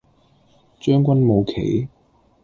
[0.79, 1.87] 將軍冇棋